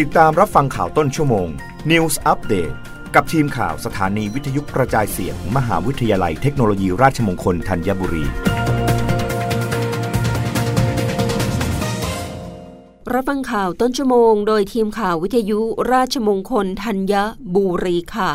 [0.00, 1.48] ติดตามรับฟังข่าวต้นชั่วโมง
[1.90, 2.74] News Update
[3.14, 8.24] กับทีมข่าวสถานีวิทยุกระจายเสียงมมหาวิทยาลัยเทคโนโลยีราชมงคลธัญบุรี
[13.12, 15.60] รับฟังข่าวต้นชั่วโมง โดยทีมข่าววิทยุ
[15.92, 17.14] ราชมงคลธัญ
[17.54, 18.30] บุรีค่ะ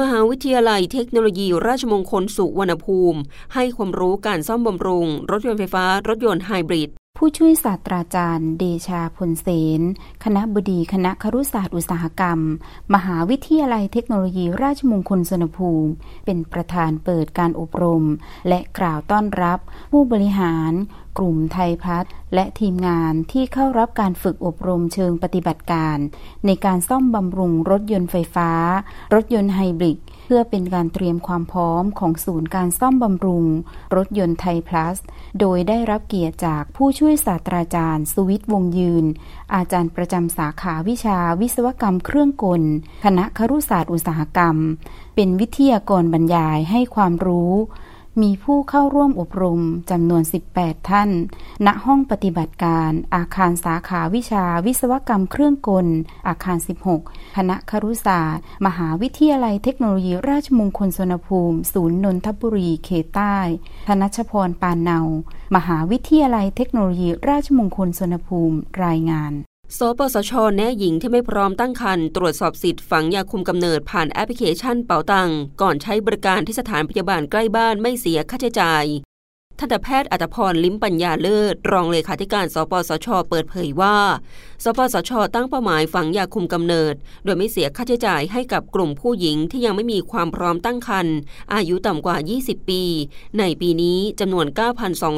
[0.00, 3.18] มหาวิทยาลัยเทคโนโลยีราชมงคลสุวรรณภูมิ
[3.54, 9.80] ให้ความรู้การซ่อมบำรุง รถยนต์ไฟฟ้า รถยนต์ไฮบริด ผู้ช่วยศาสตราจารย์ เดชาพลเสน
[10.24, 12.38] คณะบดีคณะครุศาสตร์อุตสาหกรรม
[12.94, 15.90] มหาวิทยาลัยเทคโนโลยีราชมงคลสนภูมิ
[16.24, 18.04] เป็นประธานเปิดการอบรม
[18.48, 19.58] และกล่าวต้อนรับ
[19.92, 20.72] ผู้บริหาร
[21.18, 22.04] กลุ่มไทยพัฒ
[22.34, 25.98] และทีมงานที่เข้ารับการฝึกอบรมเชิงปฏิบัติการ
[26.46, 28.50] ในการซ่อมบำรุงรถยนต์ไฟฟ้า
[29.14, 33.44] รถยนต์ไฮบริดเพื่อเป็นการเตรียมความพร้อมของศูนย์การซ่อมบำรุง
[33.96, 34.98] รถยนต์ไทยพลัส
[35.40, 39.04] โดยได้รับเกียรติจากผู้ช่วยศาสตราจารย์ สุวิทย์วงยืน
[39.54, 42.62] อาจารย์ประจำสาขาวิชาวิศวกรรมเครื่องกล
[43.04, 44.56] คณะครุศาสตร์อุตสาหกรรม
[45.14, 47.52] เป็นวิทยากรบรรยายให้ความรู้
[48.22, 50.22] มีผู้เข้าร่วมอบรมจำนวน
[50.56, 51.10] 18 ท่าน
[51.66, 55.86] ณ ห้องปฏิบัติการ อาคารสาขาวิชาวิศวกรรมเครื่องกล
[56.28, 56.58] อาคาร
[56.96, 63.36] 16 คณะครุศาสตร์ มหาวิทยาลัยเทคโนโลยีราชมงคลสนภูมิ ศูนย์นนทบุรีเขตใต้
[63.88, 65.00] ธนชพรปานเนา
[65.56, 69.34] มหาวิทยาลัยเทคโนโลยีราชมงคลสนภูมิรายงาน
[69.78, 75.30] สปสช แนะหญิงที่ไม่พร้อมตั้งครรภ์ตรวจสอบสิทธิ์ฝังยาคุมกำเนิดผ่านแอปพลิเคชันเป๋าตัง
[75.62, 78.84] ก่อนใช้บริการที่สถานพยาบาลใกล้บ้านไม่เสียค่าใช้จ่าย
[79.60, 83.96] ทันตแพทย์อัตพร ลิ้มปัญญาเลิศ รองเลขาธิการ สปสช เปิดเผยว่า
[84.64, 91.16] สปสช ตั้งเป้าหมายฝังยาคุมกำเนิด โดยไม่เสียค่าใช้จ่ายให้กับกลุ่มผู้หญิงที่ยังไม่มีความพร้อมตั้งครรภ์
[91.54, 92.82] อายุต่ำกว่า 20 ปี
[93.38, 94.46] ในปีนี้จำนวน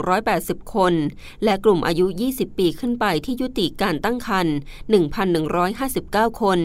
[0.01, 0.95] 9,280 คน
[1.45, 4.55] และกลุ่มอายุ 20 ปีขึ้นไปที่ยุติการตั้งครรภ์
[5.49, 6.59] 1,159 คน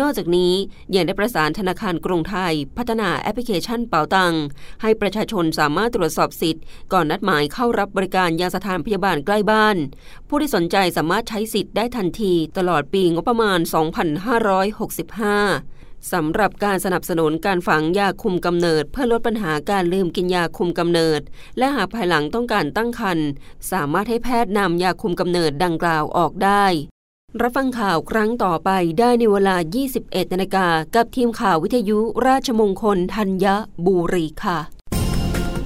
[0.00, 0.52] นอกจากนี้
[0.94, 4.34] ยังได้ประสานธนาคารกรุงไทย พัฒนาแอปพลิเคชันเป๋าตัง
[4.82, 9.76] ให้ประชาชนสามารถตรวจสอบสิทธิ์ก่่อนนัดหมายเข้ารับบริการยังสถานพยาบาลใกล้บ้าน
[10.28, 13.72] ผู้ที่สนใจสามารถใช้สิทธิ์ได้ทันทีตลอดปีงบประมาณ 2565
[16.12, 21.20] สำหรับการสนับสนุนการฝังยาคุมกำเนิด เพื่อลดปัญหาการลืมกินยาคุมกำเนิด
[21.58, 23.28] และหากภายหลังต้องการตั้งครรภ์
[23.72, 26.64] สามารถให้แพทย์นำยาคุมกำเนิดดังกล่าวออกได้
[27.40, 29.56] รับฟังข่าวครั้งต่อไปได้ในเวลา
[29.94, 33.46] 21นาฬิกากับทีมข่าววิทยุราชมงคลธัญ
[33.86, 34.58] บุรีค่ะ